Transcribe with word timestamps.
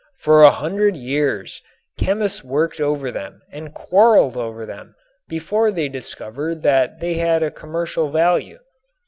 For 0.17 0.41
a 0.41 0.49
hundred 0.49 0.95
years 0.95 1.61
chemists 1.99 2.43
worked 2.43 2.81
over 2.81 3.11
them 3.11 3.43
and 3.51 3.71
quarreled 3.71 4.35
over 4.35 4.65
them 4.65 4.95
before 5.27 5.69
they 5.71 5.89
discovered 5.89 6.63
that 6.63 6.99
they 6.99 7.13
had 7.13 7.43
a 7.43 7.51
commercial 7.51 8.09
value. 8.09 8.57